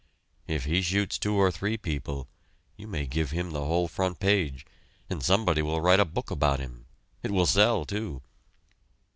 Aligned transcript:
If 0.47 0.63
he 0.65 0.81
shoots 0.81 1.19
two 1.19 1.35
or 1.35 1.51
three 1.51 1.77
people, 1.77 2.27
you 2.75 2.87
may 2.87 3.05
give 3.05 3.29
him 3.29 3.51
the 3.51 3.63
whole 3.63 3.87
front 3.87 4.19
page, 4.19 4.65
and 5.11 5.21
somebody 5.21 5.61
will 5.61 5.79
write 5.79 5.99
a 5.99 6.05
book 6.05 6.31
about 6.31 6.59
him. 6.59 6.87
It 7.21 7.29
will 7.29 7.45
sell, 7.45 7.85
too. 7.85 8.23